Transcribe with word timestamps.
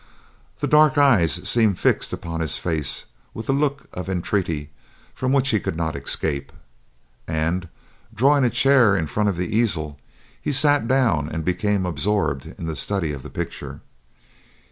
The 0.61 0.67
dark 0.67 0.97
eyes 0.97 1.47
seemed 1.47 1.77
fixed 1.77 2.11
upon 2.11 2.39
his 2.39 2.57
face 2.57 3.05
with 3.35 3.47
a 3.49 3.53
look 3.53 3.85
of 3.93 4.09
entreaty 4.09 4.71
from 5.13 5.31
which 5.31 5.49
he 5.49 5.59
could 5.59 5.75
not 5.75 5.95
escape, 5.95 6.51
and, 7.27 7.67
drawing 8.11 8.43
a 8.43 8.49
chair 8.49 8.97
in 8.97 9.05
front 9.05 9.29
of 9.29 9.37
the 9.37 9.55
easel, 9.55 9.99
he 10.41 10.51
sat 10.51 10.87
down 10.87 11.29
and 11.29 11.45
became 11.45 11.85
absorbed 11.85 12.47
in 12.57 12.67
a 12.67 12.75
study 12.75 13.11
of 13.13 13.21
the 13.21 13.29
picture. 13.29 13.81